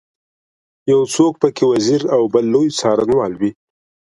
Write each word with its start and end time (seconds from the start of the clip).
یو 0.91 1.01
څوک 1.15 1.33
په 1.41 1.47
کې 1.55 1.63
وزیر 1.71 2.01
او 2.15 2.21
بل 2.33 2.45
لوی 2.53 2.67
څارنوال 2.79 3.33
وي. 3.39 3.51